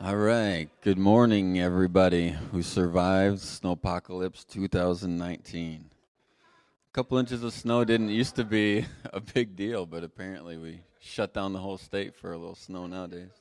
[0.00, 0.68] All right.
[0.82, 5.86] Good morning, everybody who survived Snowpocalypse 2019.
[5.90, 10.82] A couple inches of snow didn't used to be a big deal, but apparently we
[11.00, 13.32] shut down the whole state for a little snow nowadays.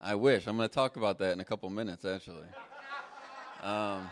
[0.00, 0.46] I wish.
[0.46, 2.46] I'm going to talk about that in a couple minutes, actually.
[3.60, 4.08] Um,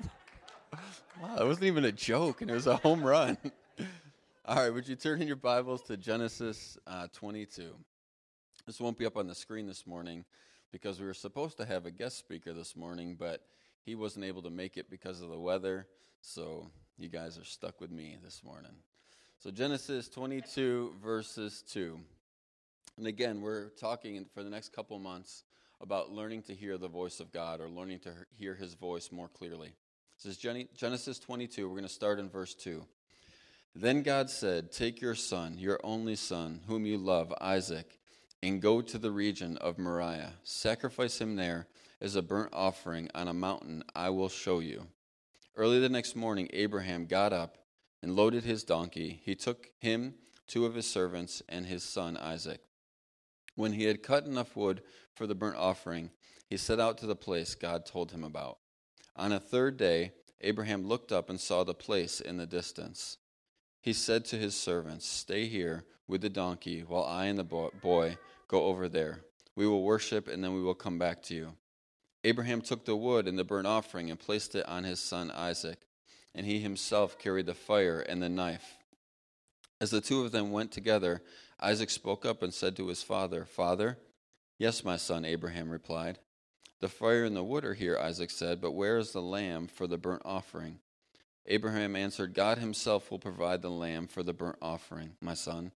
[1.20, 3.36] wow, it wasn't even a joke, and it was a home run.
[4.46, 7.74] All right, would you turn in your Bibles to Genesis uh, 22?
[8.70, 10.24] This won't be up on the screen this morning
[10.70, 13.42] because we were supposed to have a guest speaker this morning, but
[13.84, 15.88] he wasn't able to make it because of the weather.
[16.20, 18.70] So you guys are stuck with me this morning.
[19.40, 21.98] So Genesis 22, verses 2.
[22.96, 25.42] And again, we're talking for the next couple months
[25.80, 29.26] about learning to hear the voice of God or learning to hear his voice more
[29.26, 29.72] clearly.
[30.22, 31.68] This is Genesis 22.
[31.68, 32.86] We're going to start in verse 2.
[33.74, 37.96] Then God said, Take your son, your only son, whom you love, Isaac
[38.42, 40.34] and go to the region of Moriah.
[40.42, 41.66] Sacrifice him there
[42.00, 44.86] as a burnt offering on a mountain I will show you.
[45.56, 47.58] Early the next morning, Abraham got up
[48.02, 49.20] and loaded his donkey.
[49.24, 50.14] He took him,
[50.46, 52.60] two of his servants, and his son Isaac.
[53.56, 54.82] When he had cut enough wood
[55.14, 56.10] for the burnt offering,
[56.48, 58.58] he set out to the place God told him about.
[59.16, 63.18] On a third day, Abraham looked up and saw the place in the distance.
[63.82, 68.18] He said to his servants, Stay here with the donkey while I and the boy
[68.48, 69.20] Go over there.
[69.54, 71.52] We will worship, and then we will come back to you.
[72.24, 75.78] Abraham took the wood and the burnt offering and placed it on his son Isaac,
[76.34, 78.76] and he himself carried the fire and the knife.
[79.80, 81.22] As the two of them went together,
[81.60, 83.98] Isaac spoke up and said to his father, Father?
[84.58, 86.18] Yes, my son, Abraham replied.
[86.80, 89.86] The fire and the wood are here, Isaac said, but where is the lamb for
[89.86, 90.80] the burnt offering?
[91.46, 95.72] Abraham answered, God himself will provide the lamb for the burnt offering, my son.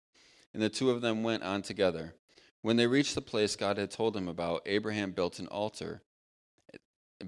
[0.55, 2.14] And the two of them went on together.
[2.62, 6.02] When they reached the place God had told him about, Abraham built an altar,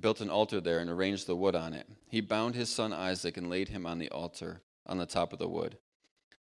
[0.01, 1.89] built an altar there and arranged the wood on it.
[2.09, 5.41] He bound his son Isaac and laid him on the altar on the top of
[5.41, 5.77] the wood.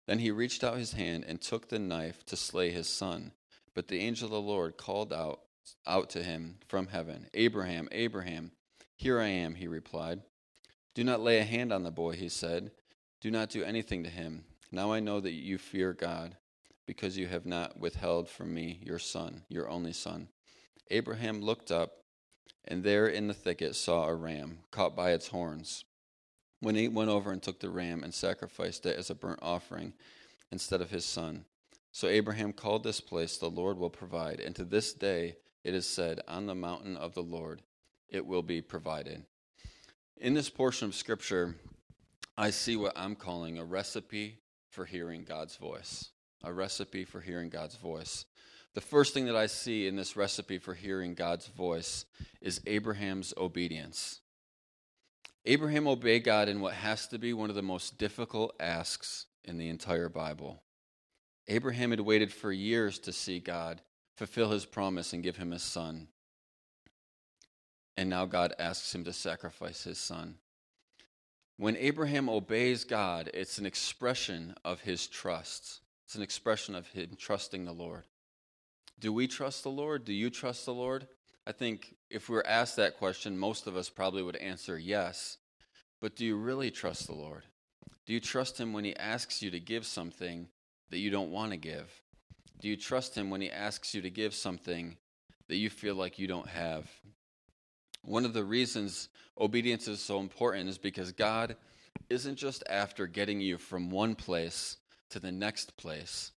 [0.07, 3.33] Then he reached out his hand and took the knife to slay his son.
[3.75, 5.41] But the angel of the Lord called out
[5.87, 8.51] out to him from heaven, "Abraham, Abraham."
[8.97, 10.23] "Here I am," he replied.
[10.95, 12.73] "Do not lay a hand on the boy," he said.
[13.21, 14.45] "Do not do anything to him.
[14.73, 16.37] Now I know that you fear God
[16.87, 20.29] because you have not withheld from me your son, your only son.
[20.91, 21.99] Abraham looked up,
[22.65, 25.85] and there in the thicket saw a ram caught by its horns.
[26.61, 29.95] When he went over and took the ram and sacrificed it as a burnt offering
[30.53, 31.45] instead of his son.
[31.91, 34.39] So Abraham called this place, The Lord will provide.
[34.39, 37.63] And to this day it is said, On the mountain of the Lord
[38.09, 39.25] it will be provided.
[40.17, 41.57] In this portion of Scripture,
[42.39, 44.39] I see what I'm calling a recipe
[44.71, 46.12] for hearing God's voice
[46.43, 48.25] a recipe for hearing God's voice.
[48.75, 52.07] The first thing that I see in this recipe for hearing God's voice
[52.41, 54.21] is Abraham's obedience.
[55.45, 59.59] Abraham obeyed God in what has to be one of the most difficult asks in
[59.59, 60.63] the entire Bible.
[61.49, 63.83] Abraham had waited for years to see God
[64.17, 66.09] fulfill his promise and give him a son.
[67.97, 70.37] And now God asks him to sacrifice his son.
[71.59, 75.82] When Abraham obeys God, it's an expression of his trust.
[76.13, 78.03] It's an expression of him trusting the Lord.
[79.01, 80.05] Do we trust the Lord?
[80.05, 81.09] Do you trust the Lord?
[81.47, 85.39] I think if we were asked that question, most of us probably would answer yes.
[86.03, 87.45] But do you really trust the Lord?
[88.05, 90.49] Do you trust Him when He asks you to give something
[90.91, 91.91] that you don't want to give?
[92.61, 94.99] Do you trust Him when He asks you to give something
[95.49, 96.91] that you feel like you don't have?
[98.03, 99.09] One of the reasons
[99.41, 101.57] obedience is so important is because God
[102.11, 104.77] isn't just after getting you from one place
[105.13, 106.33] to the next place,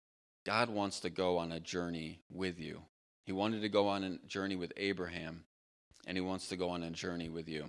[0.44, 2.82] God wants to go on a journey with you.
[3.24, 5.44] He wanted to go on a journey with Abraham,
[6.06, 7.66] and he wants to go on a journey with you.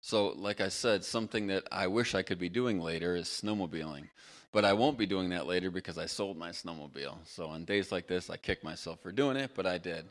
[0.00, 4.08] So, like I said, something that I wish I could be doing later is snowmobiling.
[4.52, 7.16] But I won't be doing that later because I sold my snowmobile.
[7.24, 10.06] So, on days like this, I kick myself for doing it, but I did.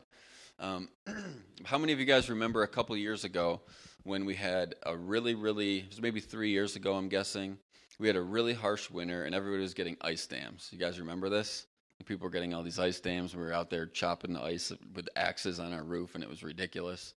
[0.58, 0.90] Um,
[1.64, 3.62] how many of you guys remember a couple years ago
[4.04, 7.58] when we had a really, really, it was maybe three years ago, I'm guessing,
[7.98, 10.68] we had a really harsh winter and everybody was getting ice dams.
[10.70, 11.66] You guys remember this?
[12.04, 13.34] People were getting all these ice dams.
[13.34, 16.42] We were out there chopping the ice with axes on our roof and it was
[16.42, 17.14] ridiculous.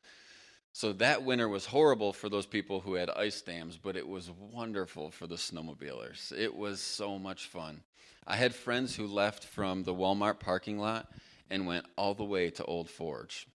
[0.72, 4.30] So that winter was horrible for those people who had ice dams, but it was
[4.30, 6.30] wonderful for the snowmobilers.
[6.38, 7.82] It was so much fun.
[8.26, 11.08] I had friends who left from the Walmart parking lot
[11.50, 13.48] and went all the way to Old Forge.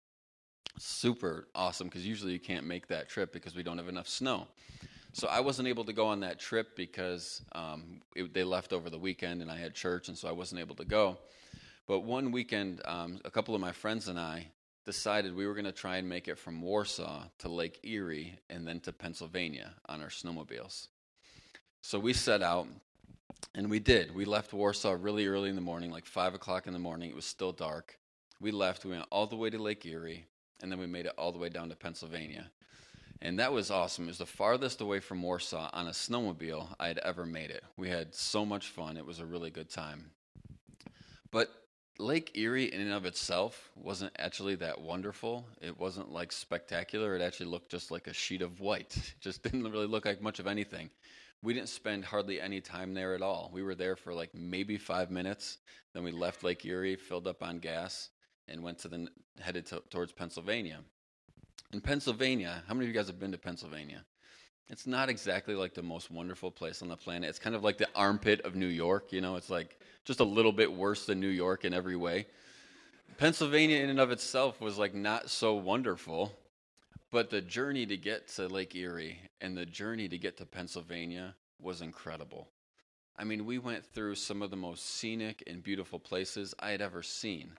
[0.80, 4.48] Super awesome because usually you can't make that trip because we don't have enough snow.
[5.14, 8.90] So I wasn't able to go on that trip because um, it, they left over
[8.90, 11.18] the weekend and I had church, and so I wasn't able to go.
[11.88, 14.48] But one weekend, um, a couple of my friends and I
[14.86, 18.66] decided we were going to try and make it from Warsaw to Lake Erie and
[18.68, 20.88] then to Pennsylvania on our snowmobiles.
[21.82, 22.68] So we set out,
[23.54, 24.16] and we did.
[24.16, 27.10] We left Warsaw really early in the morning, like 5 o'clock in the morning.
[27.10, 27.98] It was still dark.
[28.40, 30.26] We left, we went all the way to Lake Erie,
[30.62, 32.50] and then we made it all the way down to Pennsylvania.
[33.22, 34.06] And that was awesome.
[34.06, 37.64] It was the farthest away from Warsaw on a snowmobile I had ever made it.
[37.78, 38.98] We had so much fun.
[38.98, 40.10] It was a really good time.
[41.30, 41.50] But
[42.00, 45.46] Lake Erie, in and of itself, wasn't actually that wonderful.
[45.62, 47.16] It wasn't like spectacular.
[47.16, 48.98] It actually looked just like a sheet of white.
[48.98, 50.90] It just didn't really look like much of anything.
[51.44, 53.52] We didn't spend hardly any time there at all.
[53.54, 55.60] We were there for like maybe five minutes.
[55.94, 58.10] Then we left Lake Erie, filled up on gas,
[58.48, 59.08] and went to the
[59.40, 60.80] headed to, towards Pennsylvania.
[61.74, 64.04] In Pennsylvania, how many of you guys have been to Pennsylvania?
[64.68, 67.30] It's not exactly like the most wonderful place on the planet.
[67.30, 69.14] It's kind of like the armpit of New York.
[69.14, 72.28] You know, it's like just a little bit worse than New York in every way.
[73.18, 76.34] Pennsylvania, in and of itself, was like not so wonderful,
[77.10, 81.36] but the journey to get to Lake Erie and the journey to get to Pennsylvania
[81.62, 82.50] was incredible.
[83.18, 86.82] I mean, we went through some of the most scenic and beautiful places I had
[86.82, 87.52] ever seen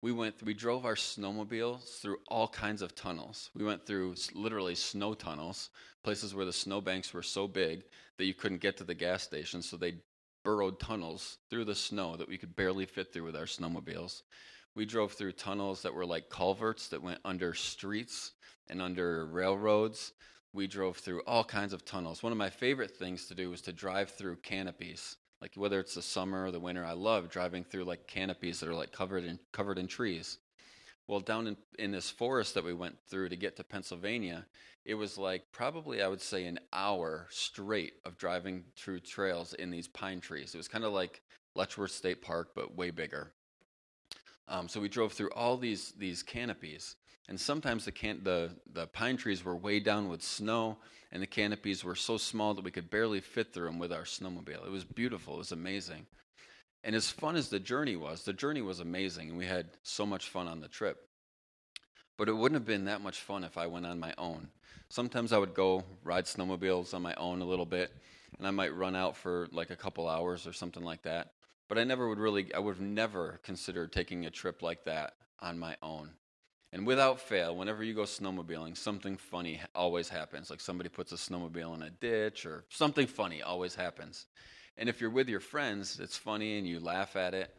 [0.00, 3.50] we went we drove our snowmobiles through all kinds of tunnels.
[3.54, 5.70] We went through literally snow tunnels
[6.04, 7.84] places where the snowbanks were so big
[8.16, 9.96] that you couldn't get to the gas station so they
[10.44, 14.22] burrowed tunnels through the snow that we could barely fit through with our snowmobiles.
[14.74, 18.32] We drove through tunnels that were like culverts that went under streets
[18.68, 20.12] and under railroads.
[20.52, 22.22] We drove through all kinds of tunnels.
[22.22, 25.94] One of my favorite things to do was to drive through canopies like whether it's
[25.94, 29.24] the summer or the winter, I love driving through like canopies that are like covered
[29.24, 30.38] in covered in trees.
[31.06, 34.44] Well, down in, in this forest that we went through to get to Pennsylvania,
[34.84, 39.70] it was like probably I would say an hour straight of driving through trails in
[39.70, 40.54] these pine trees.
[40.54, 41.22] It was kind of like
[41.54, 43.32] Letchworth State Park, but way bigger.
[44.48, 46.96] Um, so we drove through all these these canopies,
[47.28, 50.78] and sometimes the can the the pine trees were way down with snow,
[51.12, 54.02] and the canopies were so small that we could barely fit through them with our
[54.02, 54.66] snowmobile.
[54.66, 55.34] It was beautiful.
[55.34, 56.06] It was amazing.
[56.84, 60.06] And as fun as the journey was, the journey was amazing, and we had so
[60.06, 61.08] much fun on the trip.
[62.16, 64.48] But it wouldn't have been that much fun if I went on my own.
[64.88, 67.92] Sometimes I would go ride snowmobiles on my own a little bit,
[68.38, 71.32] and I might run out for like a couple hours or something like that.
[71.68, 75.14] But I never would really, I would have never considered taking a trip like that
[75.40, 76.10] on my own.
[76.72, 80.50] And without fail, whenever you go snowmobiling, something funny always happens.
[80.50, 84.26] Like somebody puts a snowmobile in a ditch or something funny always happens.
[84.76, 87.54] And if you're with your friends, it's funny and you laugh at it.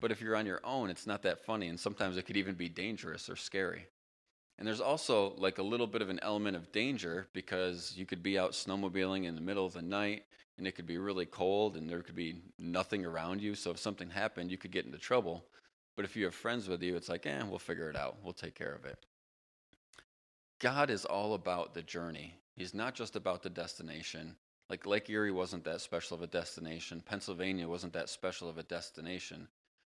[0.00, 1.68] But if you're on your own, it's not that funny.
[1.68, 3.86] And sometimes it could even be dangerous or scary.
[4.58, 8.22] And there's also like a little bit of an element of danger because you could
[8.22, 10.24] be out snowmobiling in the middle of the night
[10.56, 13.54] and it could be really cold and there could be nothing around you.
[13.54, 15.44] So if something happened, you could get into trouble.
[15.96, 18.16] But if you have friends with you, it's like, eh, we'll figure it out.
[18.22, 18.98] We'll take care of it.
[20.58, 22.38] God is all about the journey.
[22.56, 24.36] He's not just about the destination.
[24.70, 27.02] Like Lake Erie wasn't that special of a destination.
[27.04, 29.48] Pennsylvania wasn't that special of a destination.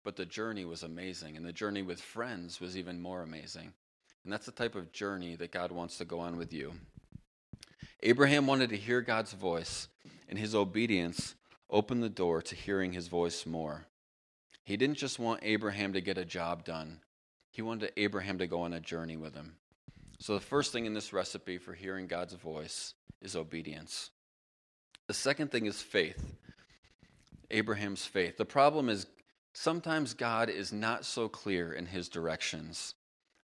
[0.05, 1.37] But the journey was amazing.
[1.37, 3.73] And the journey with friends was even more amazing.
[4.25, 6.73] And that's the type of journey that God wants to go on with you.
[8.03, 9.89] Abraham wanted to hear God's voice,
[10.29, 11.35] and his obedience
[11.71, 13.87] opened the door to hearing his voice more.
[14.67, 17.01] He didn't just want Abraham to get a job done,
[17.53, 19.57] he wanted Abraham to go on a journey with him.
[20.19, 24.11] So, the first thing in this recipe for hearing God's voice is obedience.
[25.07, 26.35] The second thing is faith.
[27.51, 28.37] Abraham's faith.
[28.37, 29.07] The problem is
[29.55, 32.95] sometimes God is not so clear in his directions.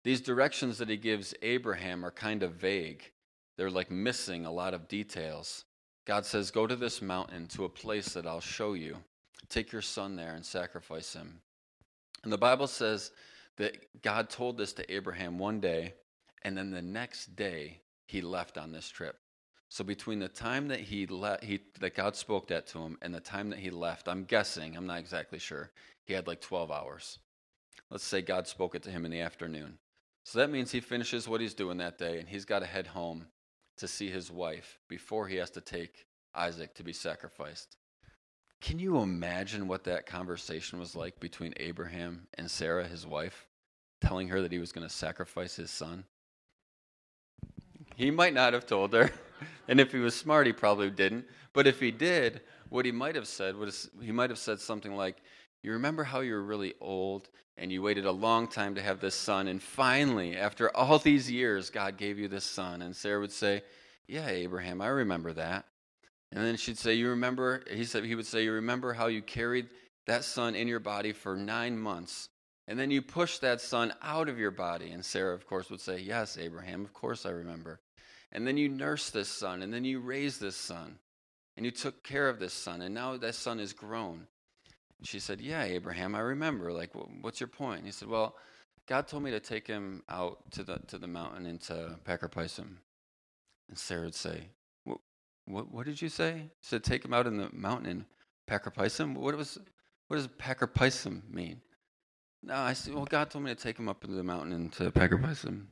[0.03, 3.11] These directions that he gives Abraham are kind of vague,
[3.57, 5.65] they're like missing a lot of details.
[6.05, 8.97] God says, Go to this mountain, to a place that I'll show you.
[9.49, 11.41] Take your son there and sacrifice him.
[12.23, 13.11] And the Bible says
[13.57, 15.93] that God told this to Abraham one day,
[16.43, 19.17] and then the next day he left on this trip.
[19.69, 23.15] So between the time that he, le- he that God spoke that to him and
[23.15, 25.71] the time that he left, I'm guessing, I'm not exactly sure,
[26.03, 27.19] he had like 12 hours.
[27.89, 29.77] Let's say God spoke it to him in the afternoon.
[30.23, 32.87] So that means he finishes what he's doing that day and he's got to head
[32.87, 33.27] home
[33.77, 36.05] to see his wife before he has to take
[36.35, 37.77] Isaac to be sacrificed.
[38.61, 43.47] Can you imagine what that conversation was like between Abraham and Sarah, his wife,
[43.99, 46.05] telling her that he was going to sacrifice his son?
[47.95, 49.11] He might not have told her.
[49.67, 51.25] And if he was smart, he probably didn't.
[51.53, 54.95] But if he did, what he might have said was he might have said something
[54.95, 55.17] like,
[55.63, 58.99] You remember how you were really old and you waited a long time to have
[58.99, 62.81] this son, and finally, after all these years, God gave you this son.
[62.81, 63.63] And Sarah would say,
[64.07, 65.65] Yeah, Abraham, I remember that.
[66.31, 69.21] And then she'd say, "You remember?" He said he would say, "You remember how you
[69.21, 69.67] carried
[70.07, 72.29] that son in your body for nine months.
[72.67, 74.91] And then you pushed that son out of your body.
[74.91, 77.79] And Sarah, of course, would say, Yes, Abraham, of course I remember.
[78.31, 80.99] And then you nurse this son, and then you raise this son,
[81.57, 84.25] and you took care of this son, and now that son is grown.
[84.99, 86.71] And she said, Yeah, Abraham, I remember.
[86.71, 87.79] Like, what's your point?
[87.79, 88.35] And he said, Well,
[88.87, 92.77] God told me to take him out to the, to the mountain into Packer Paysim.
[93.69, 94.49] And Sarah would say,
[95.45, 96.33] what, what, did you say?
[96.33, 98.05] He said, Take him out in the mountain and
[98.47, 99.15] Packer Paysim?
[99.15, 99.57] What, was,
[100.07, 101.61] what does Packer Paysim mean?
[102.43, 104.91] No, I said, Well, God told me to take him up into the mountain into
[104.91, 105.65] Packer Paysim.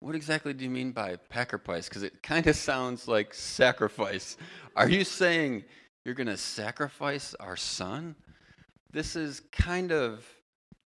[0.00, 1.88] What exactly do you mean by sacrifice?
[1.88, 4.36] Because it kind of sounds like sacrifice.
[4.76, 5.64] Are you saying
[6.04, 8.14] you're going to sacrifice our son?
[8.92, 10.24] This is kind of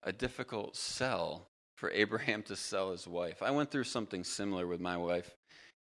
[0.04, 3.42] a difficult sell for Abraham to sell his wife.
[3.42, 5.36] I went through something similar with my wife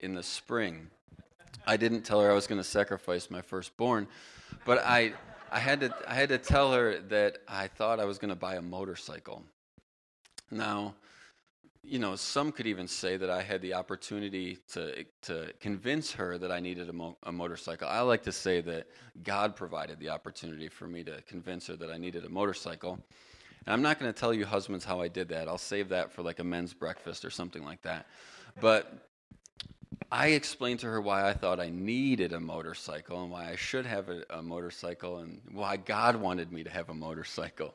[0.01, 0.91] in the spring.
[1.67, 4.09] I didn't tell her I was going to sacrifice my firstborn,
[4.65, 5.15] but I,
[5.51, 8.37] I, had to, I had to tell her that I thought I was going to
[8.37, 9.45] buy a motorcycle.
[10.51, 10.95] Now,
[11.85, 16.39] you know, some could even say that I had the opportunity to to convince her
[16.39, 17.89] that I needed a, mo- a, motorcycle.
[17.89, 18.87] I like to say that
[19.25, 23.01] God provided the opportunity for me to convince her that I needed a motorcycle.
[23.67, 25.49] And I'm not going to tell you husbands how I did that.
[25.49, 28.07] I'll save that for like a men's breakfast or something like that.
[28.61, 29.12] But
[30.13, 33.87] I explained to her why I thought I needed a motorcycle and why I should
[33.87, 37.75] have a, a motorcycle and why God wanted me to have a motorcycle.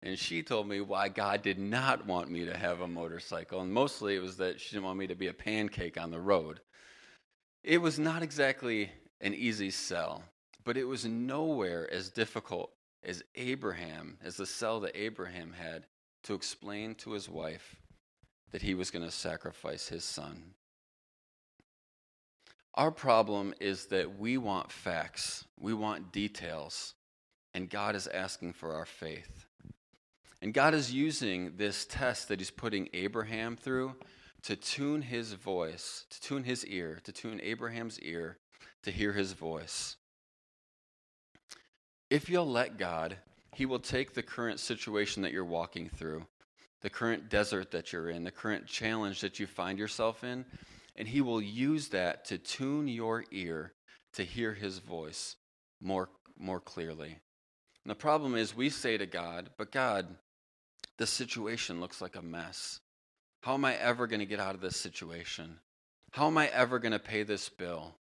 [0.00, 3.60] And she told me why God did not want me to have a motorcycle.
[3.60, 6.20] And mostly it was that she didn't want me to be a pancake on the
[6.20, 6.60] road.
[7.64, 10.22] It was not exactly an easy sell,
[10.62, 12.70] but it was nowhere as difficult
[13.02, 15.86] as Abraham, as the sell that Abraham had
[16.22, 17.74] to explain to his wife
[18.52, 20.54] that he was going to sacrifice his son.
[22.74, 26.94] Our problem is that we want facts, we want details,
[27.54, 29.46] and God is asking for our faith.
[30.42, 33.94] And God is using this test that He's putting Abraham through
[34.44, 38.36] to tune his voice, to tune his ear, to tune Abraham's ear
[38.82, 39.96] to hear his voice.
[42.10, 43.16] If you'll let God,
[43.54, 46.26] He will take the current situation that you're walking through,
[46.82, 50.44] the current desert that you're in, the current challenge that you find yourself in,
[50.96, 53.72] and He will use that to tune your ear
[54.14, 55.36] to hear His voice
[55.80, 56.08] more,
[56.38, 57.18] more clearly.
[57.84, 60.06] And the problem is, we say to God, But God,
[60.98, 62.80] the situation looks like a mess.
[63.42, 65.58] How am I ever going to get out of this situation?
[66.12, 67.94] How am I ever going to pay this bill?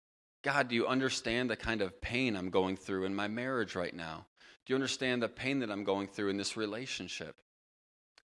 [0.42, 3.94] God, do you understand the kind of pain I'm going through in my marriage right
[3.94, 4.26] now?
[4.64, 7.36] Do you understand the pain that I'm going through in this relationship?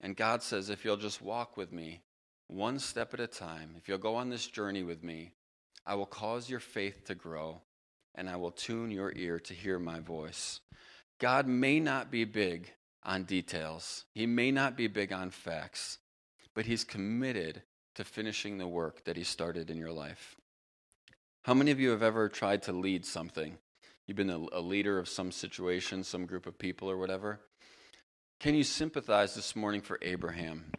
[0.00, 2.02] And God says, if you'll just walk with me
[2.48, 5.32] one step at a time, if you'll go on this journey with me,
[5.86, 7.62] I will cause your faith to grow
[8.14, 10.60] and I will tune your ear to hear my voice.
[11.20, 12.72] God may not be big
[13.04, 14.04] on details.
[14.14, 15.98] He may not be big on facts,
[16.54, 17.62] but he's committed
[17.94, 20.36] to finishing the work that he started in your life.
[21.44, 23.58] How many of you have ever tried to lead something?
[24.06, 27.40] You've been a, leader of some situation, some group of people, or whatever.
[28.40, 30.72] Can you sympathize this morning for Abraham?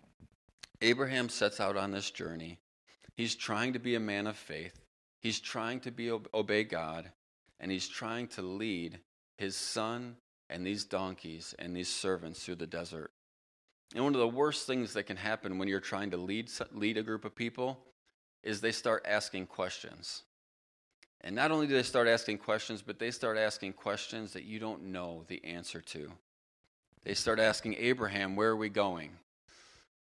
[0.81, 2.59] Abraham sets out on this journey.
[3.15, 4.79] He's trying to be a man of faith.
[5.19, 7.11] He's trying to be obey God,
[7.59, 8.99] and he's trying to lead
[9.37, 10.15] his son
[10.49, 13.11] and these donkeys and these servants through the desert.
[13.93, 16.97] And one of the worst things that can happen when you're trying to lead, lead
[16.97, 17.77] a group of people
[18.43, 20.23] is they start asking questions.
[21.21, 24.59] And not only do they start asking questions, but they start asking questions that you
[24.59, 26.11] don't know the answer to.
[27.03, 29.11] They start asking Abraham, Where are we going?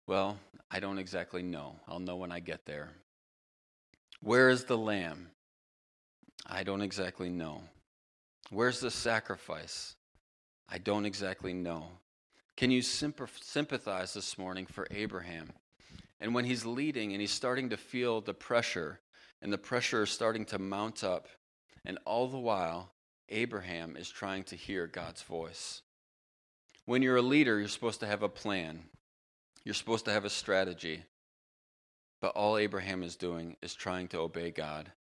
[0.07, 0.37] Well,
[0.69, 1.75] I don't exactly know.
[1.87, 2.89] I'll know when I get there.
[4.21, 5.29] Where is the lamb?
[6.45, 7.61] I don't exactly know.
[8.49, 9.95] Where's the sacrifice?
[10.67, 11.85] I don't exactly know.
[12.57, 15.51] Can you sympathize this morning for Abraham?
[16.19, 18.99] And when he's leading and he's starting to feel the pressure,
[19.41, 21.27] and the pressure is starting to mount up,
[21.85, 22.91] and all the while,
[23.29, 25.81] Abraham is trying to hear God's voice.
[26.85, 28.83] When you're a leader, you're supposed to have a plan,
[29.63, 31.03] you're supposed to have a strategy.
[32.21, 34.91] But all Abraham is doing is trying to obey God.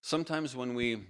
[0.00, 1.02] Sometimes when we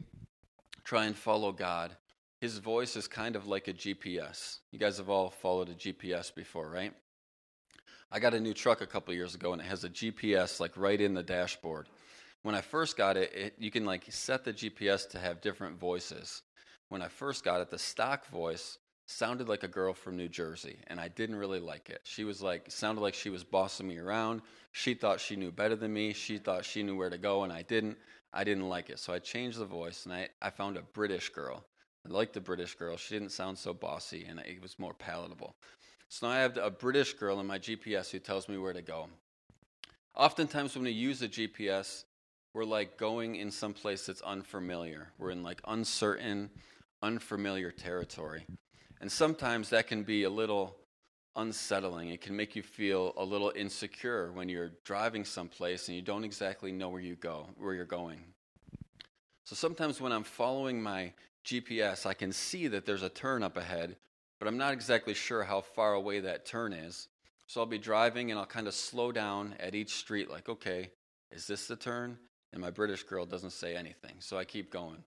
[0.84, 1.96] try and follow God,
[2.40, 4.58] his voice is kind of like a GPS.
[4.70, 6.92] You guys have all followed a GPS before, right?
[8.10, 10.76] I got a new truck a couple years ago and it has a GPS like
[10.76, 11.88] right in the dashboard.
[12.42, 15.78] When I first got it, it, you can like set the GPS to have different
[15.78, 16.42] voices.
[16.88, 20.78] When I first got it, the stock voice sounded like a girl from New Jersey,
[20.86, 22.00] and I didn't really like it.
[22.04, 24.42] She was like, sounded like she was bossing me around.
[24.72, 26.12] She thought she knew better than me.
[26.12, 27.98] She thought she knew where to go, and I didn't.
[28.34, 28.98] I didn't like it.
[28.98, 31.64] So I changed the voice, and I, I found a British girl
[32.04, 32.96] I like the British girl.
[32.96, 35.54] She didn't sound so bossy, and it was more palatable.
[36.08, 38.82] So now I have a British girl in my GPS who tells me where to
[38.82, 39.08] go.
[40.16, 42.04] Oftentimes, when we use a GPS,
[42.54, 45.12] we're like going in some place that's unfamiliar.
[45.16, 46.50] We're in like uncertain,
[47.02, 48.46] unfamiliar territory.
[49.02, 50.76] And sometimes that can be a little
[51.34, 52.10] unsettling.
[52.10, 56.22] It can make you feel a little insecure when you're driving someplace and you don't
[56.22, 58.20] exactly know where you go, where you're going.
[59.42, 61.12] So sometimes when I'm following my
[61.44, 63.96] GPS, I can see that there's a turn up ahead,
[64.38, 67.08] but I'm not exactly sure how far away that turn is.
[67.48, 70.92] So I'll be driving and I'll kind of slow down at each street, like, okay,
[71.32, 72.18] is this the turn?
[72.52, 74.14] And my British girl doesn't say anything.
[74.20, 75.02] So I keep going.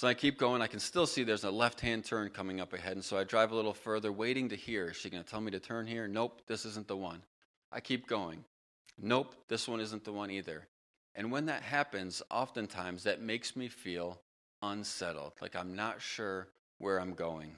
[0.00, 0.62] So I keep going.
[0.62, 2.92] I can still see there's a left hand turn coming up ahead.
[2.92, 4.88] And so I drive a little further, waiting to hear.
[4.88, 6.08] Is she going to tell me to turn here?
[6.08, 7.20] Nope, this isn't the one.
[7.70, 8.42] I keep going.
[8.98, 10.66] Nope, this one isn't the one either.
[11.14, 14.18] And when that happens, oftentimes that makes me feel
[14.62, 17.54] unsettled, like I'm not sure where I'm going.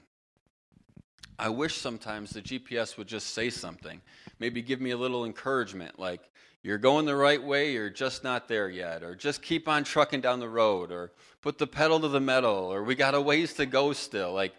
[1.39, 4.01] I wish sometimes the GPS would just say something,
[4.39, 6.29] maybe give me a little encouragement, like,
[6.63, 10.21] you're going the right way, you're just not there yet, or just keep on trucking
[10.21, 13.53] down the road, or put the pedal to the metal, or we got a ways
[13.55, 14.33] to go still.
[14.33, 14.53] Like,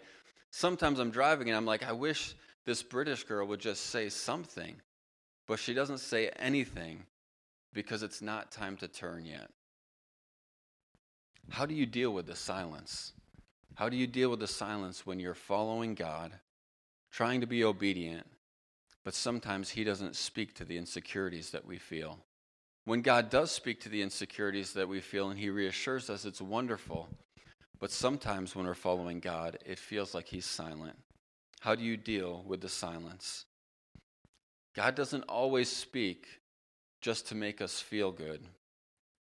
[0.51, 2.35] sometimes I'm driving and I'm like, I wish
[2.65, 4.75] this British girl would just say something,
[5.47, 7.03] but she doesn't say anything
[7.73, 9.49] because it's not time to turn yet.
[11.49, 13.13] How do you deal with the silence?
[13.75, 16.31] How do you deal with the silence when you're following God,
[17.11, 18.25] trying to be obedient,
[19.05, 22.19] but sometimes He doesn't speak to the insecurities that we feel.
[22.83, 26.41] When God does speak to the insecurities that we feel and He reassures us, it's
[26.41, 27.07] wonderful.
[27.79, 30.97] But sometimes when we're following God, it feels like He's silent.
[31.61, 33.45] How do you deal with the silence?
[34.75, 36.27] God doesn't always speak
[37.01, 38.41] just to make us feel good,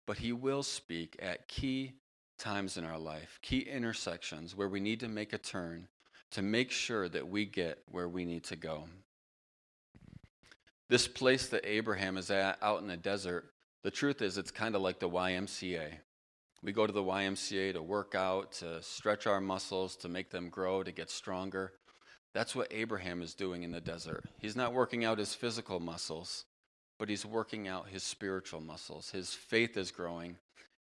[0.07, 1.93] but He will speak at key
[2.39, 5.89] times in our life, key intersections where we need to make a turn
[6.31, 8.85] to make sure that we get where we need to go.
[10.95, 13.51] This place that Abraham is at out in the desert,
[13.83, 15.89] the truth is it's kind of like the YMCA.
[16.63, 20.51] We go to the YMCA to work out, to stretch our muscles, to make them
[20.51, 21.73] grow, to get stronger.
[22.33, 24.23] That's what Abraham is doing in the desert.
[24.39, 26.45] He's not working out his physical muscles,
[27.01, 29.11] but he's working out his spiritual muscles.
[29.11, 30.37] His faith is growing,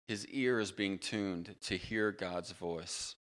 [0.08, 3.14] his ear is being tuned to hear God's voice.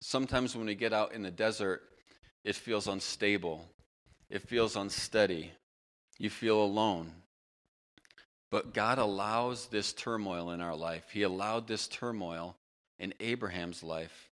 [0.00, 1.82] Sometimes when we get out in the desert,
[2.44, 3.68] it feels unstable.
[4.30, 5.52] It feels unsteady.
[6.18, 7.12] You feel alone.
[8.50, 11.10] But God allows this turmoil in our life.
[11.12, 12.56] He allowed this turmoil
[12.98, 14.30] in Abraham's life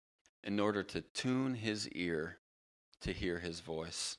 [0.44, 2.38] in order to tune his ear
[3.02, 4.18] to hear his voice.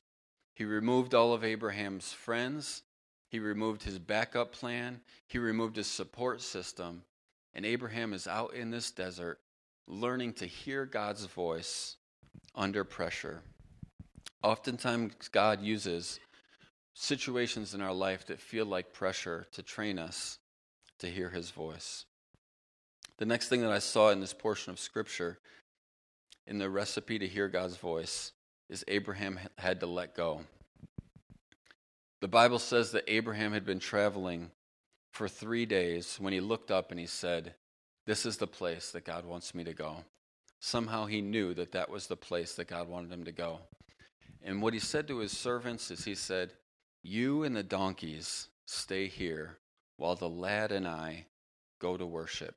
[0.55, 2.83] He removed all of Abraham's friends.
[3.29, 5.01] He removed his backup plan.
[5.27, 7.03] He removed his support system.
[7.53, 9.39] And Abraham is out in this desert
[9.87, 11.97] learning to hear God's voice
[12.55, 13.41] under pressure.
[14.43, 16.19] Oftentimes, God uses
[16.93, 20.39] situations in our life that feel like pressure to train us
[20.99, 22.05] to hear His voice.
[23.17, 25.37] The next thing that I saw in this portion of Scripture,
[26.47, 28.31] in the recipe to hear God's voice,
[28.67, 30.41] is Abraham had to let go.
[32.21, 34.51] The Bible says that Abraham had been traveling
[35.11, 37.53] for three days when he looked up and he said,
[38.05, 39.97] This is the place that God wants me to go.
[40.59, 43.59] Somehow he knew that that was the place that God wanted him to go.
[44.43, 46.53] And what he said to his servants is he said,
[47.03, 49.57] You and the donkeys stay here
[49.97, 51.25] while the lad and I
[51.79, 52.55] go to worship.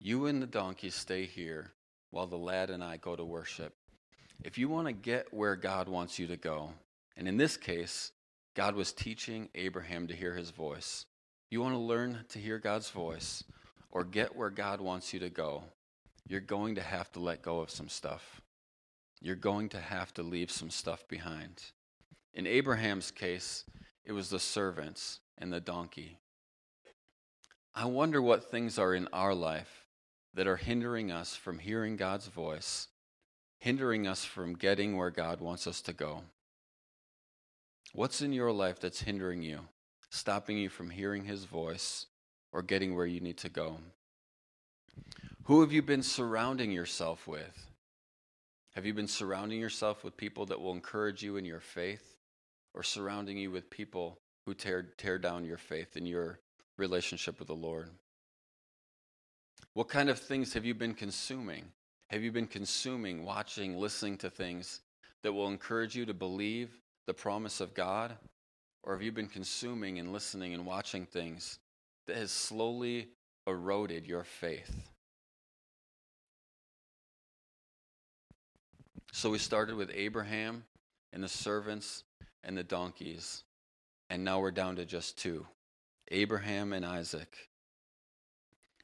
[0.00, 1.72] You and the donkeys stay here
[2.10, 3.74] while the lad and I go to worship.
[4.42, 6.70] If you want to get where God wants you to go,
[7.16, 8.12] and in this case,
[8.54, 11.06] God was teaching Abraham to hear his voice.
[11.50, 13.42] You want to learn to hear God's voice
[13.90, 15.64] or get where God wants you to go,
[16.26, 18.40] you're going to have to let go of some stuff
[19.20, 21.62] you're going to have to leave some stuff behind.
[22.34, 23.64] In Abraham's case,
[24.04, 26.18] it was the servants and the donkey.
[27.74, 29.86] I wonder what things are in our life
[30.34, 32.88] that are hindering us from hearing God's voice,
[33.58, 36.22] hindering us from getting where God wants us to go.
[37.92, 39.60] What's in your life that's hindering you,
[40.10, 42.06] stopping you from hearing His voice
[42.52, 43.78] or getting where you need to go?
[45.44, 47.67] Who have you been surrounding yourself with?
[48.78, 52.14] Have you been surrounding yourself with people that will encourage you in your faith
[52.74, 56.38] or surrounding you with people who tear, tear down your faith in your
[56.76, 57.90] relationship with the Lord?
[59.74, 61.64] What kind of things have you been consuming?
[62.10, 64.82] Have you been consuming, watching, listening to things
[65.24, 68.16] that will encourage you to believe the promise of God?
[68.84, 71.58] Or have you been consuming and listening and watching things
[72.06, 73.08] that has slowly
[73.44, 74.88] eroded your faith?
[79.18, 80.62] So we started with Abraham
[81.12, 82.04] and the servants
[82.44, 83.42] and the donkeys,
[84.08, 85.44] and now we're down to just two
[86.12, 87.36] Abraham and Isaac.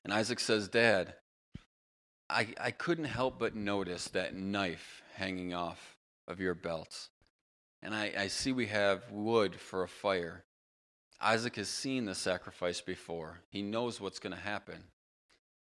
[0.03, 1.15] And Isaac says, Dad,
[2.29, 7.11] I, I couldn't help but notice that knife hanging off of your belt.
[7.81, 10.43] And I, I see we have wood for a fire.
[11.21, 14.83] Isaac has seen the sacrifice before, he knows what's going to happen.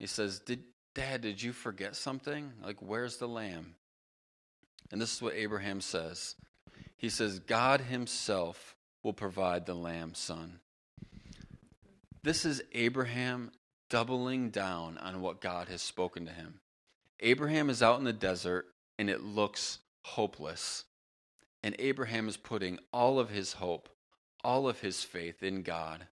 [0.00, 0.64] He says, Did,
[0.96, 2.54] Dad, did you forget something?
[2.60, 3.76] Like, where's the lamb?
[4.90, 6.36] And this is what Abraham says
[6.96, 10.60] He says, God Himself will provide the lamb, son.
[12.22, 13.52] This is Abraham
[13.88, 16.60] doubling down on what God has spoken to him.
[17.20, 18.66] Abraham is out in the desert
[18.98, 20.84] and it looks hopeless.
[21.62, 23.88] And Abraham is putting all of his hope,
[24.44, 26.06] all of his faith in God.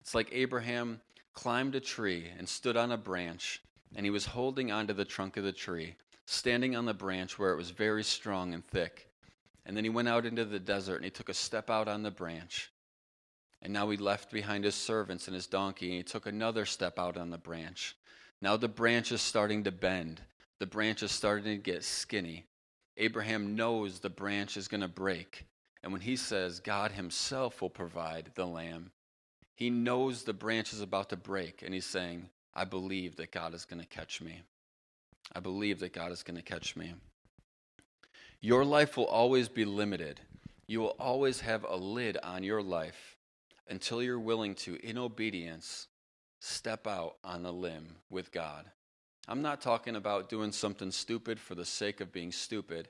[0.00, 1.00] It's like Abraham
[1.32, 3.62] climbed a tree and stood on a branch,
[3.94, 5.96] and he was holding onto the trunk of the tree,
[6.30, 9.08] standing on the branch where it was very strong and thick.
[9.66, 12.04] And then he went out into the desert and he took a step out on
[12.04, 12.70] the branch.
[13.62, 16.98] And now he left behind his servants and his donkey, and he took another step
[16.98, 17.96] out on the branch.
[18.40, 20.22] Now the branch is starting to bend.
[20.60, 22.46] The branch is starting to get skinny.
[22.96, 25.46] Abraham knows the branch is going to break.
[25.82, 28.92] And when he says God himself will provide the lamb,
[29.56, 31.62] he knows the branch is about to break.
[31.62, 34.42] And he's saying, I believe that God is going to catch me.
[35.34, 36.94] I believe that God is going to catch me.
[38.40, 40.20] Your life will always be limited.
[40.66, 43.16] You will always have a lid on your life
[43.68, 45.88] until you're willing to, in obedience,
[46.40, 48.64] step out on a limb with God.
[49.28, 52.88] I'm not talking about doing something stupid for the sake of being stupid,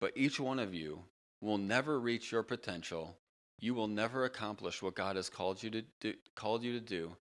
[0.00, 1.00] but each one of you
[1.40, 3.16] will never reach your potential.
[3.60, 7.16] You will never accomplish what God has called you to do, called you to do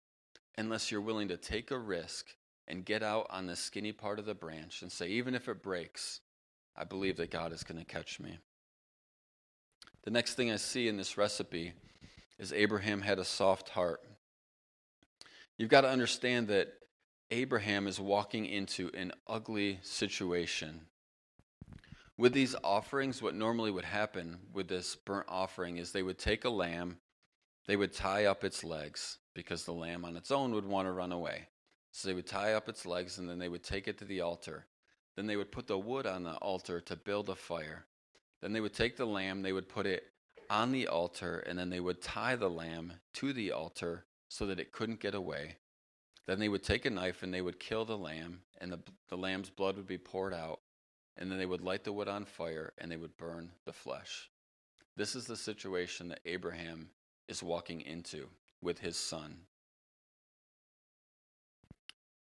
[0.57, 2.27] unless you're willing to take a risk
[2.67, 5.61] and get out on the skinny part of the branch and say, even if it
[5.61, 6.21] breaks,
[6.75, 8.37] I believe that God is going to catch me.
[10.03, 11.73] The next thing I see in this recipe
[12.37, 14.01] is Abraham had a soft heart.
[15.57, 16.73] You've got to understand that
[17.31, 20.81] Abraham is walking into an ugly situation.
[22.17, 26.45] With these offerings, what normally would happen with this burnt offering is they would take
[26.45, 26.97] a lamb,
[27.67, 30.91] they would tie up its legs because the lamb on its own would want to
[30.91, 31.47] run away.
[31.95, 34.19] So they would tie up its legs and then they would take it to the
[34.19, 34.65] altar.
[35.15, 37.85] Then they would put the wood on the altar to build a fire.
[38.41, 40.03] Then they would take the lamb, they would put it
[40.49, 44.59] on the altar, and then they would tie the lamb to the altar so that
[44.59, 45.55] it couldn't get away.
[46.27, 49.15] Then they would take a knife and they would kill the lamb, and the, the
[49.15, 50.59] lamb's blood would be poured out.
[51.15, 54.29] And then they would light the wood on fire and they would burn the flesh.
[54.97, 56.89] This is the situation that Abraham
[57.29, 58.27] is walking into
[58.61, 59.37] with his son.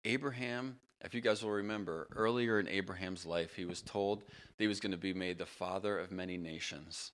[0.05, 4.67] Abraham, if you guys will remember, earlier in Abraham's life, he was told that he
[4.67, 7.11] was going to be made the father of many nations.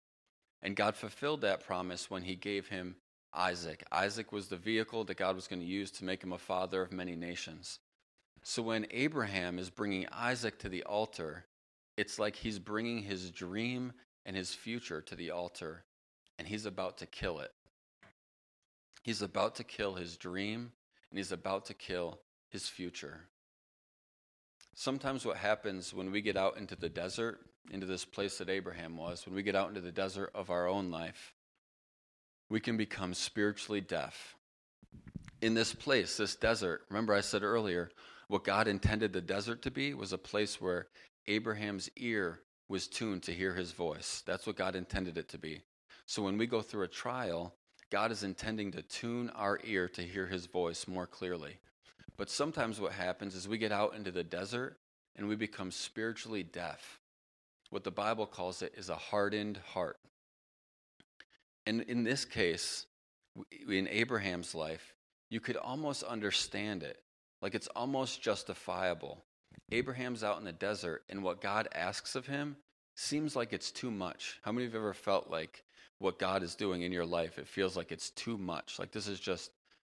[0.61, 2.95] And God fulfilled that promise when he gave him
[3.33, 3.83] Isaac.
[3.91, 6.81] Isaac was the vehicle that God was going to use to make him a father
[6.81, 7.79] of many nations.
[8.43, 11.45] So when Abraham is bringing Isaac to the altar,
[11.97, 13.91] it's like he's bringing his dream
[14.25, 15.83] and his future to the altar,
[16.39, 17.51] and he's about to kill it.
[19.03, 20.71] He's about to kill his dream,
[21.09, 22.19] and he's about to kill
[22.57, 23.19] his future.
[24.73, 27.39] Sometimes what happens when we get out into the desert
[27.69, 30.67] into this place that Abraham was, when we get out into the desert of our
[30.67, 31.33] own life,
[32.49, 34.35] we can become spiritually deaf.
[35.41, 37.91] In this place, this desert, remember I said earlier,
[38.27, 40.87] what God intended the desert to be was a place where
[41.27, 42.39] Abraham's ear
[42.69, 44.23] was tuned to hear his voice.
[44.25, 45.61] That's what God intended it to be.
[46.07, 47.53] So when we go through a trial,
[47.91, 51.59] God is intending to tune our ear to hear his voice more clearly.
[52.17, 54.77] But sometimes what happens is we get out into the desert
[55.15, 56.99] and we become spiritually deaf
[57.69, 59.97] what the Bible calls it is a hardened heart.
[61.65, 62.85] And in this case,
[63.67, 64.93] in Abraham's life,
[65.29, 67.01] you could almost understand it.
[67.41, 69.23] Like it's almost justifiable.
[69.71, 72.55] Abraham's out in the desert, and what God asks of him
[72.95, 74.39] seems like it's too much.
[74.43, 75.63] How many of you have ever felt like
[75.99, 78.79] what God is doing in your life, it feels like it's too much?
[78.79, 79.51] Like this is just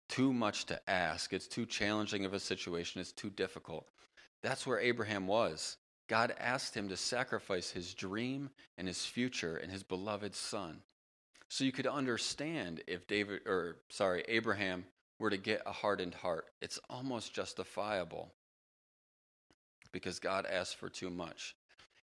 [0.09, 1.33] too much to ask.
[1.33, 3.01] It's too challenging of a situation.
[3.01, 3.87] It's too difficult.
[4.43, 5.77] That's where Abraham was.
[6.09, 10.83] God asked him to sacrifice his dream and his future and his beloved son.
[11.49, 14.85] So you could understand if David or sorry, Abraham
[15.19, 16.47] were to get a hardened heart.
[16.61, 18.33] It's almost justifiable
[19.93, 21.55] because God asked for too much.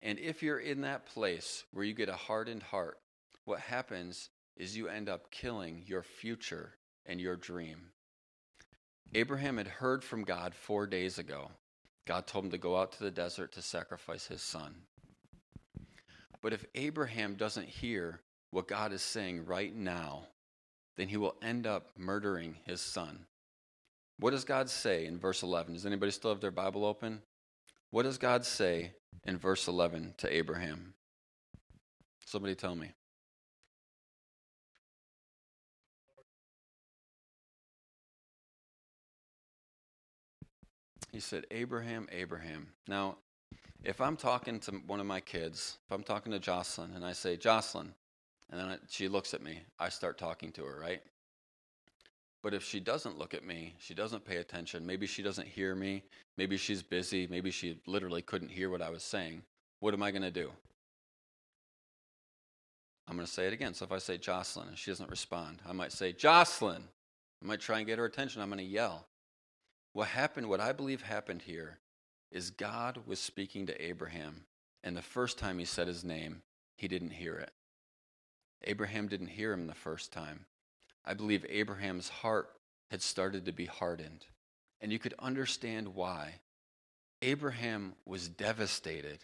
[0.02, 3.00] And if you're in that place where you get a hardened heart,
[3.46, 6.74] what happens is you end up killing your future
[7.06, 7.92] and your dream.
[9.14, 11.52] Abraham had heard from God four days ago.
[12.08, 14.74] God told him to go out to the desert to sacrifice his son.
[16.42, 20.28] But if Abraham doesn't hear what God is saying right now,
[20.98, 23.26] then he will end up murdering his son.
[24.18, 25.74] What does God say in verse 11?
[25.74, 27.22] Does anybody still have their Bible open?
[27.92, 28.94] What does God say
[29.26, 30.94] in verse 11 to Abraham?
[32.26, 32.92] Somebody tell me.
[41.12, 42.68] He said, Abraham, Abraham.
[42.88, 43.18] Now,
[43.84, 47.14] if I'm talking to one of my kids, if I'm talking to Jocelyn and I
[47.14, 47.94] say, Jocelyn,
[48.50, 51.02] and then she looks at me, I start talking to her, right?
[52.44, 55.76] But if she doesn't look at me, she doesn't pay attention, maybe she doesn't hear
[55.76, 56.04] me,
[56.38, 59.44] maybe she's busy, maybe she literally couldn't hear what I was saying,
[59.80, 60.52] what am I going to do?
[63.08, 63.74] I'm going to say it again.
[63.74, 66.84] So if I say Jocelyn and she doesn't respond, I might say, Jocelyn.
[67.44, 68.42] I might try and get her attention.
[68.42, 69.06] I'm going to yell.
[69.94, 71.80] What happened, what I believe happened here,
[72.32, 74.46] is God was speaking to Abraham,
[74.84, 76.42] and the first time he said his name,
[76.78, 77.52] he didn't hear it.
[78.64, 80.46] Abraham didn't hear him the first time.
[81.04, 82.50] I believe Abraham's heart
[82.90, 84.26] had started to be hardened,
[84.80, 86.36] and you could understand why.
[87.22, 89.20] Abraham was devastated.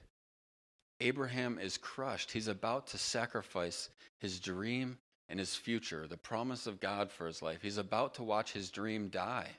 [1.00, 2.32] Abraham is crushed.
[2.32, 4.98] He's about to sacrifice his dream
[5.30, 7.62] and his future, the promise of God for his life.
[7.62, 9.50] He's about to watch his dream die.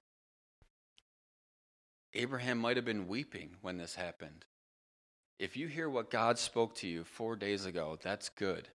[2.15, 4.45] Abraham might have been weeping when this happened.
[5.39, 8.69] If you hear what God spoke to you four days ago, that's good.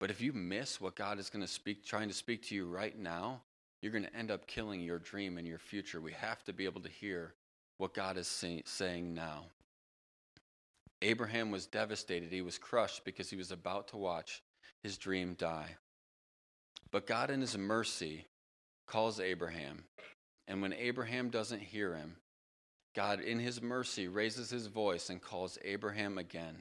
[0.00, 2.66] But if you miss what God is going to speak, trying to speak to you
[2.66, 3.42] right now,
[3.82, 6.00] you're going to end up killing your dream and your future.
[6.00, 7.34] We have to be able to hear
[7.78, 9.46] what God is say, saying now.
[11.02, 12.32] Abraham was devastated.
[12.32, 14.42] He was crushed because he was about to watch
[14.82, 15.76] his dream die.
[16.90, 18.26] But God, in his mercy,
[18.86, 19.84] calls Abraham.
[20.48, 22.16] And when Abraham doesn't hear him,
[22.94, 26.56] God, in his mercy, raises his voice and calls Abraham again.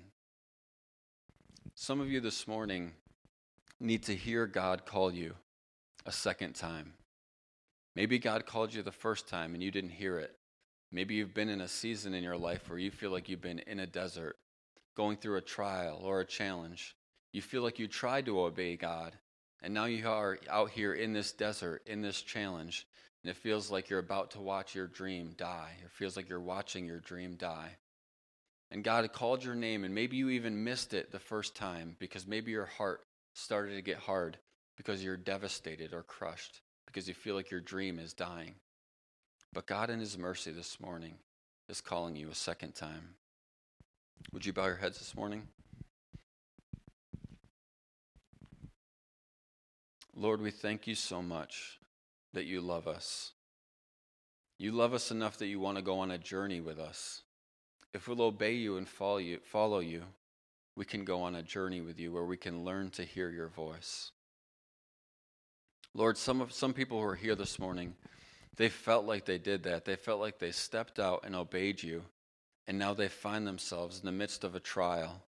[1.76, 2.94] Some of you this morning
[3.80, 5.36] need to hear God call you
[6.06, 6.94] a second time.
[7.96, 10.36] Maybe God called you the first time and you didn't hear it.
[10.92, 13.60] Maybe you've been in a season in your life where you feel like you've been
[13.60, 14.38] in a desert,
[14.96, 16.96] going through a trial or a challenge.
[17.34, 19.14] You feel like you tried to obey God,
[19.62, 22.88] and now you are out here in this desert, in this challenge,
[23.28, 25.74] and it feels like you're about to watch your dream die.
[25.84, 27.76] It feels like you're watching your dream die.
[28.72, 32.26] And God called your name, and maybe you even missed it the first time because
[32.26, 33.02] maybe your heart
[33.34, 34.38] started to get hard
[34.78, 38.56] because you're devastated or crushed because you feel like your dream is dying.
[39.52, 41.16] But God, in His mercy this morning,
[41.68, 43.16] is calling you a second time.
[44.32, 45.50] Would you bow your heads this morning?
[50.16, 51.78] Lord, we thank you so much
[52.34, 53.32] that you love us.
[54.60, 57.22] You love us enough that you want to go on a journey with us.
[57.94, 60.04] If we'll obey you and follow you, follow you,
[60.76, 63.48] we can go on a journey with you where we can learn to hear your
[63.48, 64.12] voice.
[65.94, 67.96] Lord, some of some people who are here this morning,
[68.56, 69.86] they felt like they did that.
[69.86, 72.04] They felt like they stepped out and obeyed you,
[72.68, 75.24] and now they find themselves in the midst of a trial,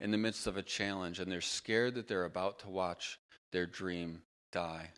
[0.00, 3.18] in the midst of a challenge, and they're scared that they're about to watch
[3.52, 4.22] their dream
[4.52, 4.90] die.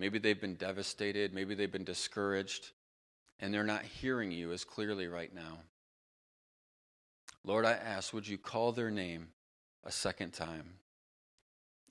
[0.00, 1.34] Maybe they've been devastated.
[1.34, 2.70] Maybe they've been discouraged.
[3.38, 5.58] And they're not hearing you as clearly right now.
[7.44, 9.28] Lord, I ask, would you call their name
[9.84, 10.76] a second time?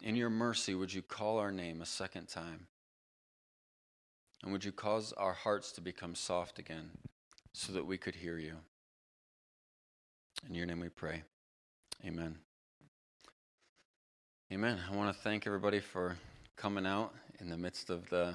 [0.01, 2.65] In your mercy, would you call our name a second time?
[4.41, 6.89] And would you cause our hearts to become soft again
[7.53, 8.55] so that we could hear you?
[10.47, 11.21] In your name we pray.
[12.03, 12.37] Amen.
[14.51, 14.79] Amen.
[14.89, 16.17] I want to thank everybody for
[16.59, 18.33] coming out in the midst of the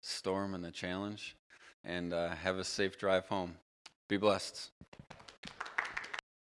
[0.00, 1.36] storm and the challenge.
[1.84, 3.54] And uh, have a safe drive home.
[4.08, 4.70] Be blessed.